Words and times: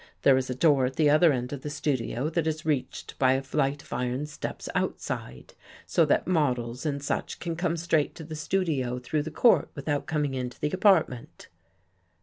There 0.23 0.35
is 0.35 0.49
a 0.49 0.55
door 0.55 0.87
at 0.87 0.95
the 0.95 1.11
other 1.11 1.31
end 1.31 1.53
of 1.53 1.61
the 1.61 1.69
studio 1.69 2.27
that 2.31 2.47
is 2.47 2.65
reached 2.65 3.15
by 3.19 3.33
a 3.33 3.41
flight 3.43 3.83
of 3.83 3.93
iron 3.93 4.25
steps 4.25 4.67
outside, 4.73 5.53
so 5.85 6.05
that 6.05 6.25
models 6.25 6.87
and 6.87 7.03
such 7.03 7.37
can 7.39 7.55
come 7.55 7.77
straight 7.77 8.15
to 8.15 8.23
the 8.23 8.35
studio 8.35 8.97
through 8.97 9.21
the 9.21 9.29
court 9.29 9.69
without 9.75 10.07
coming 10.07 10.33
into 10.33 10.59
the 10.59 10.71
apartment." 10.71 11.49